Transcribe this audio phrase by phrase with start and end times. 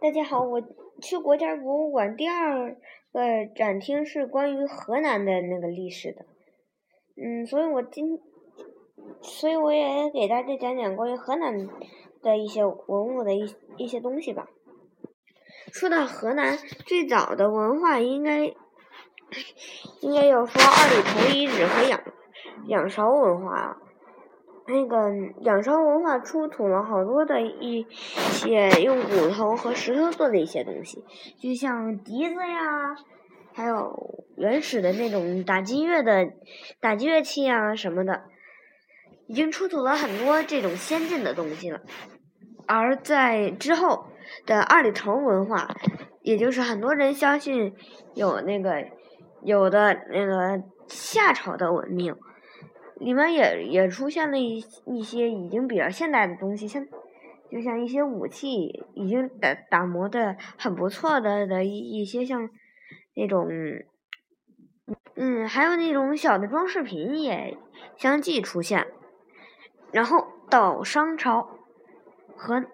[0.00, 0.62] 大家好，我
[1.00, 2.76] 去国家博物馆第二
[3.12, 6.26] 个展厅是关于河南的那个历史的，
[7.16, 8.20] 嗯，所以我今，
[9.22, 11.68] 所以我也给大家讲讲关于河南
[12.22, 14.48] 的一些文物的一一些东西吧。
[15.72, 16.56] 说到河南
[16.86, 18.44] 最早的文化，应该
[20.00, 22.00] 应该要说二里头遗址和仰
[22.68, 23.80] 仰韶文化。
[24.68, 25.10] 那个
[25.42, 31.04] 仰韶文化出土了好多的一些用骨头和石头做的一些东西，
[31.40, 32.96] 就像笛子呀，
[33.54, 36.28] 还有原始的那种打击乐的
[36.80, 38.24] 打击乐器啊什么的，
[39.28, 41.80] 已经出土了很多这种先进的东西了。
[42.66, 44.06] 而在之后
[44.44, 45.76] 的二里头文化，
[46.22, 47.72] 也就是很多人相信
[48.14, 48.84] 有那个
[49.44, 52.16] 有的那个夏朝的文明。
[52.98, 56.86] 里面也也出现了一一些已经比较现代的东西，像
[57.50, 62.48] 就像一些武器已经打打磨的很不错的的一一些像
[63.14, 63.48] 那种，
[65.14, 67.58] 嗯，还有那种小的装饰品也
[67.98, 68.86] 相继出现。
[69.92, 71.58] 然后到商朝，
[72.34, 72.64] 河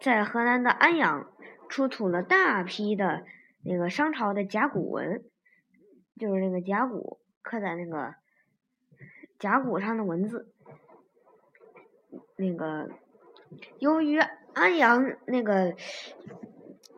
[0.00, 1.26] 在河南的安阳
[1.70, 3.24] 出土了大批的
[3.64, 5.24] 那个商朝的甲骨文，
[6.18, 8.14] 就是那个甲骨刻在那个。
[9.40, 10.52] 甲骨上的文字，
[12.36, 12.90] 那个
[13.78, 14.18] 由于
[14.52, 15.74] 安阳那个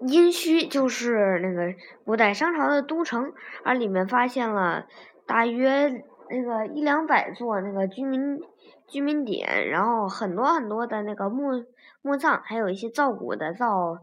[0.00, 4.88] 殷墟就是那个古代商朝的都城，而里面发现了
[5.26, 8.42] 大约那个一两百座那个居民
[8.88, 11.64] 居民点，然后很多很多的那个墓
[12.02, 13.98] 墓葬，还有一些造骨的造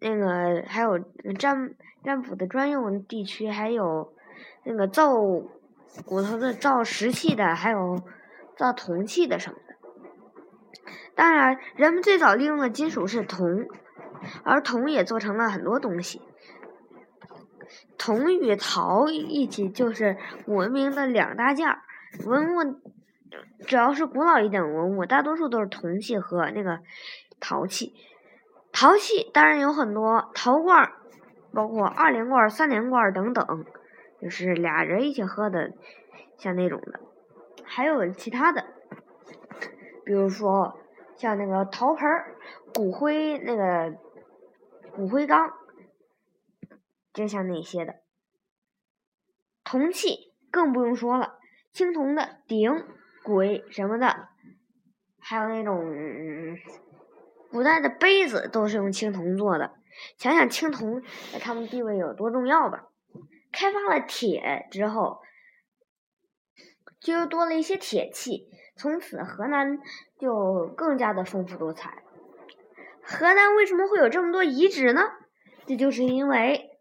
[0.00, 0.98] 那个还有
[1.38, 4.12] 占占卜的专用地区，还有
[4.64, 5.14] 那个造。
[6.04, 8.02] 骨头的造石器的，还有
[8.56, 9.74] 造铜器的什么的。
[11.14, 13.66] 当然，人们最早利用的金属是铜，
[14.44, 16.20] 而铜也做成了很多东西。
[17.98, 21.80] 铜与陶一起就是文明的两大件儿。
[22.26, 22.80] 文物
[23.66, 26.78] 只要是古老一点的文物，大多数都是铜器和那个
[27.40, 27.94] 陶器。
[28.72, 30.92] 陶器当然有很多，陶罐，
[31.52, 33.44] 包括二连罐、三连罐等等。
[34.26, 35.70] 就是俩人一起喝的，
[36.36, 36.98] 像那种的，
[37.62, 38.64] 还有其他的，
[40.04, 40.80] 比如说
[41.14, 42.04] 像那个陶盆、
[42.74, 43.96] 骨灰那个
[44.96, 45.52] 骨灰缸，
[47.12, 47.94] 就像那些的。
[49.62, 51.38] 铜器更不用说了，
[51.72, 52.84] 青铜的鼎、
[53.24, 54.26] 簋什么的，
[55.20, 56.58] 还有那种
[57.52, 59.76] 古代的杯子都是用青铜做的。
[60.18, 61.00] 想想青铜
[61.32, 62.88] 在他们地位有多重要吧。
[63.56, 65.22] 开发了铁之后，
[67.00, 68.50] 就又多了一些铁器。
[68.76, 69.78] 从此，河南
[70.18, 72.02] 就更加的丰富多彩。
[73.02, 75.00] 河南为什么会有这么多遗址呢？
[75.64, 76.76] 这就是因为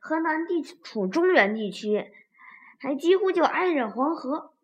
[0.00, 2.10] 河南地处中原地区，
[2.78, 4.54] 还几乎就挨着黄河，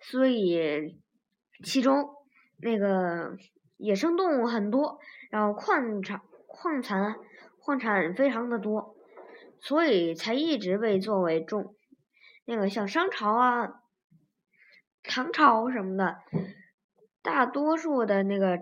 [0.00, 0.98] 所以
[1.62, 2.14] 其中
[2.62, 3.36] 那个
[3.76, 4.98] 野生动物很多，
[5.28, 7.16] 然后矿产、矿产、
[7.60, 8.96] 矿产非常的多。
[9.62, 11.76] 所以才一直被作为重，
[12.46, 13.80] 那个像商朝啊、
[15.04, 16.18] 唐朝什么的，
[17.22, 18.60] 大多数的那个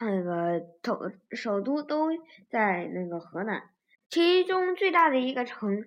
[0.00, 2.08] 那个首首都都
[2.50, 3.70] 在那个河南。
[4.10, 5.84] 其中最大的一个城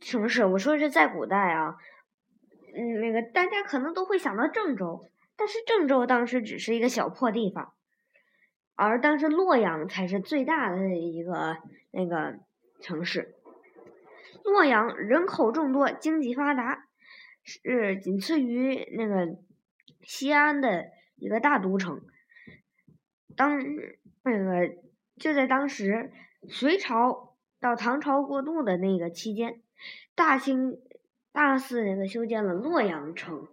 [0.00, 1.76] 城市，我说是在古代啊，
[2.74, 7.72] 嗯，那个大家可能都会想到郑州，但是郑州当时只是一个小破地方，
[8.74, 11.56] 而当时洛阳才是最大的一个
[11.92, 12.40] 那个
[12.80, 13.36] 城市。
[14.44, 16.86] 洛阳人口众多，经济发达，
[17.44, 19.36] 是仅次于那个
[20.02, 20.86] 西安的
[21.16, 22.00] 一个大都城。
[23.36, 23.58] 当
[24.24, 24.76] 那个
[25.16, 26.12] 就在当时
[26.48, 29.60] 隋朝到唐朝过渡的那个期间，
[30.14, 30.78] 大兴
[31.32, 33.48] 大肆那个修建了洛阳城，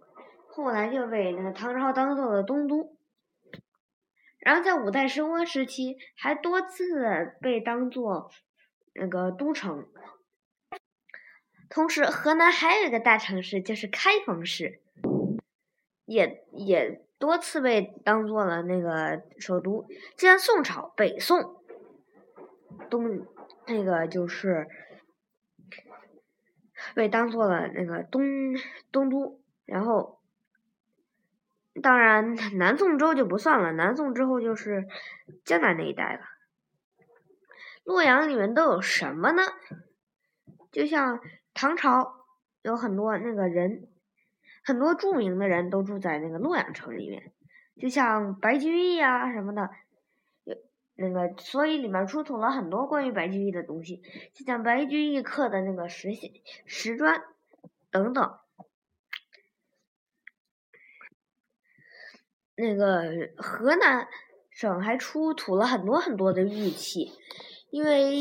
[0.48, 2.96] 后来就被那个唐朝当做了东都。
[4.38, 8.30] 然后在五代十国时期，还多次被当做
[8.94, 9.86] 那个都城。
[11.72, 14.80] 同时，河南还有一个大城市，就是开封市，
[16.04, 19.86] 也也多次被当做了那个首都。
[20.16, 21.62] 既然宋朝、北宋、
[22.90, 23.24] 东
[23.68, 24.66] 那个就是
[26.94, 28.20] 被当做了那个东
[28.90, 30.20] 东都，然后
[31.80, 34.88] 当然南宋之后就不算了，南宋之后就是
[35.44, 36.20] 江南那一带了。
[37.84, 39.42] 洛阳里面都有什么呢？
[40.72, 41.20] 就像。
[41.54, 42.26] 唐朝
[42.62, 43.88] 有很多那个人，
[44.64, 47.32] 很多著名的人都住在那个洛阳城里面，
[47.76, 49.70] 就像白居易啊什么的。
[50.44, 50.56] 有
[50.94, 54.02] 那个，所以里面出土了很多关于白居易的东西，
[54.34, 56.10] 就像白居易刻的那个石
[56.66, 57.22] 石砖
[57.90, 58.38] 等等。
[62.54, 64.06] 那个河南
[64.50, 67.10] 省还出土了很多很多的玉器，
[67.70, 68.20] 因为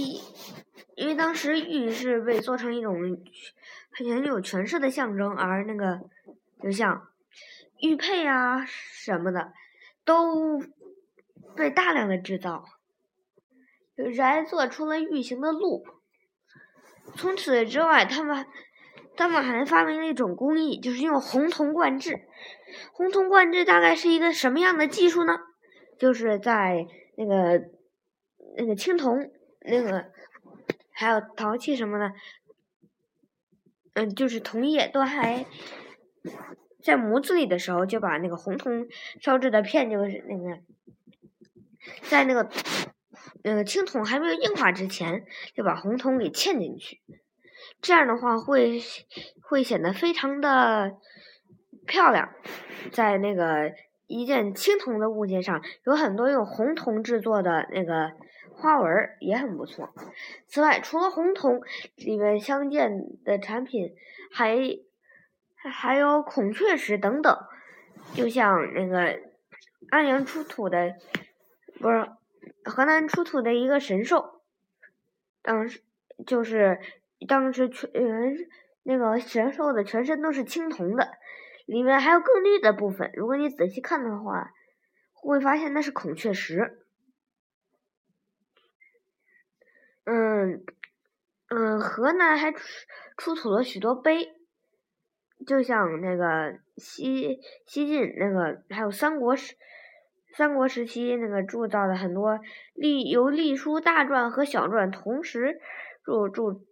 [0.95, 2.95] 因为当时玉是被做成一种
[3.91, 5.99] 很有权势的象征，而那个
[6.61, 7.09] 就像
[7.79, 9.53] 玉佩啊什么的
[10.03, 10.61] 都。
[11.55, 12.63] 被大量的制造，
[13.95, 15.83] 人还做出了玉形的鹿。
[17.17, 18.45] 除此之外，他们
[19.17, 22.21] 他们还发明了一种工艺，就是用红铜灌制。
[22.93, 25.37] 红铜灌制大概是一个什么样的技术呢？
[25.97, 26.85] 就是在
[27.17, 27.61] 那个
[28.55, 29.29] 那个青铜、
[29.61, 30.05] 那个
[30.91, 32.13] 还有陶器什么的，
[33.93, 35.45] 嗯，就是铜叶都还
[36.83, 38.87] 在模子里的时候，就把那个红铜
[39.21, 40.61] 烧制的片，就是那个。
[42.03, 42.47] 在那个，
[43.41, 45.25] 那个，青铜还没有硬化之前，
[45.55, 46.99] 就把红铜给嵌进去，
[47.81, 48.79] 这样的话会
[49.41, 50.97] 会显得非常的
[51.87, 52.29] 漂亮。
[52.91, 53.73] 在那个
[54.07, 58.11] 一件青铜的物件上，有很多用红铜制作的那个
[58.61, 59.93] 花纹，也很不错。
[60.47, 61.61] 此外，除了红铜
[61.95, 62.91] 里面相见
[63.23, 63.95] 的产品，
[64.31, 64.57] 还
[65.55, 67.37] 还有孔雀石等等，
[68.13, 69.19] 就像那个
[69.89, 70.95] 安阳出土的。
[71.79, 72.11] 不是
[72.65, 74.41] 河南出土的一个神兽，
[75.41, 75.81] 当时
[76.27, 76.77] 就是
[77.25, 77.89] 当时全
[78.83, 81.07] 那个神兽的全身都是青铜的，
[81.65, 83.09] 里面还有更绿的部分。
[83.13, 84.51] 如果你仔细看的话，
[85.13, 86.85] 会发现那是孔雀石。
[90.11, 90.65] 嗯
[91.49, 92.59] 嗯，河南还出
[93.17, 94.33] 出土了许多碑，
[95.45, 99.55] 就像那个西西晋那个，还有三国时。
[100.31, 102.39] 三国时期，那个铸造的很多
[102.75, 105.59] 隶由隶书大篆和小篆同时
[106.03, 106.65] 铸铸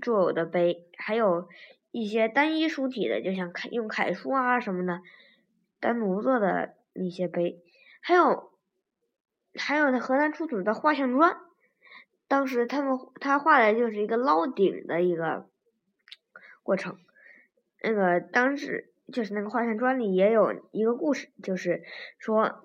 [0.00, 1.46] 铸有的碑，还有
[1.90, 5.02] 一些单一书体的，就像楷用楷书啊什么的
[5.78, 7.62] 单独做的那些碑，
[8.00, 8.50] 还有
[9.56, 11.36] 还有那河南出土的画像砖，
[12.32, 15.50] 当时他们他画的就是一个捞顶的一个
[16.62, 16.96] 过程，
[17.82, 21.82] 那个当时就是那个画像砖里也有一个故事，就是
[22.18, 22.64] 说。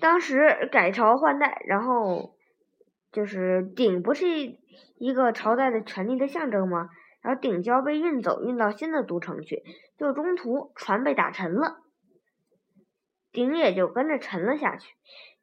[0.00, 2.34] 当时改朝换代，然后
[3.12, 4.26] 就是鼎不是
[4.96, 6.88] 一个朝代的权力的象征吗？
[7.20, 9.62] 然后鼎就要被运走，运到新的都城去，
[9.98, 11.82] 就中途船被打沉了，
[13.30, 14.94] 鼎也就跟着沉了下去。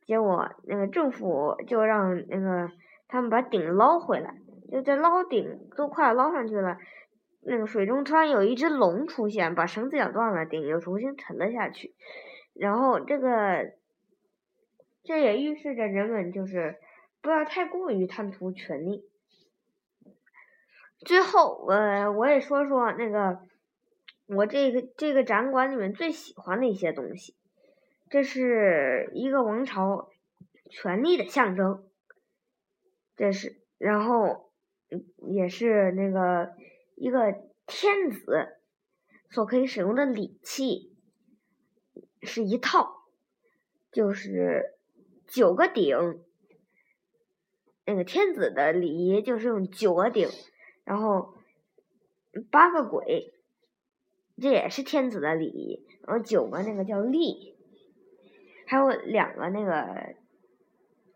[0.05, 2.69] 结果那个政府就让那个
[3.07, 4.35] 他们把鼎捞回来，
[4.71, 6.77] 就在捞鼎都快捞上去了，
[7.41, 11.93] 那个水中突然有一只龙出现，把绳子咬断了，鼎又重新沉了下去。
[12.53, 13.73] 然后这个。
[15.07, 16.77] 这也预示着人们就是
[17.21, 19.03] 不要太过于贪图权力。
[21.05, 23.37] 最后，我我也说说那个
[24.25, 27.35] 我这个这个展馆里面最喜欢的一些东西。
[28.15, 30.09] 这是一个王朝
[30.69, 31.83] 权力的象征，
[33.17, 34.53] 这是然后
[35.27, 36.55] 也是那个
[36.95, 37.33] 一个
[37.67, 38.55] 天子
[39.29, 40.95] 所可以使用的礼器，
[42.21, 43.03] 是一套，
[43.91, 44.71] 就是。
[45.27, 46.23] 九个鼎，
[47.83, 50.29] 那个天子的礼仪就是用九个鼎，
[50.85, 51.33] 然后
[52.51, 53.33] 八个簋，
[54.39, 55.85] 这也是天子的礼仪。
[56.03, 57.54] 然后九个那个叫立，
[58.65, 60.15] 还有两个那个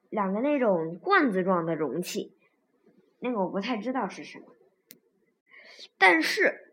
[0.10, 2.34] 两个那种罐子状的容器，
[3.20, 4.46] 那个我不太知道是什么。
[5.98, 6.72] 但是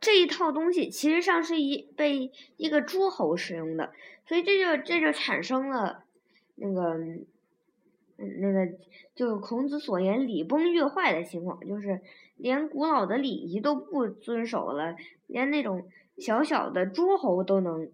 [0.00, 3.92] 这一套东西其实上是一被一个诸侯使用的，
[4.26, 6.04] 所以这就这就产生了。
[6.60, 8.78] 那个，嗯，那个，
[9.14, 12.00] 就孔子所言“礼崩乐坏”的情况，就是
[12.36, 14.96] 连古老的礼仪都不遵守了，
[15.26, 17.90] 连那种小小的诸侯都能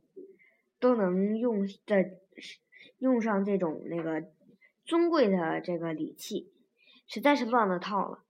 [0.84, 2.18] 都能用的
[2.98, 4.28] 用上这种那个
[4.84, 6.52] 尊贵的这个礼器，
[7.06, 8.22] 实在是乱了套了。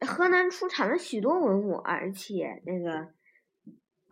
[0.00, 3.12] 河南出产了许多文物，而且那个。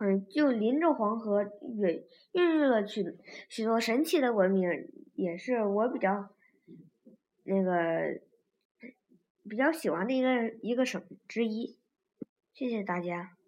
[0.01, 3.03] 嗯，就临着黄河，孕孕育了许
[3.49, 4.69] 许多神奇的文明，
[5.13, 6.29] 也是我比较
[7.43, 8.21] 那个
[9.49, 11.77] 比较喜欢的一个一个省之一。
[12.53, 13.38] 谢谢大家。